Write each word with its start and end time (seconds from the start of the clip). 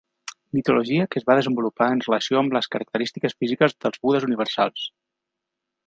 Mitologia 0.57 1.03
que 1.11 1.19
es 1.21 1.27
va 1.27 1.35
desenvolupar 1.39 1.91
en 1.97 2.01
relació 2.07 2.41
amb 2.41 2.57
les 2.57 2.71
característiques 2.77 3.39
físiques 3.43 3.79
dels 3.87 4.05
budes 4.09 4.27
universals. 4.31 4.91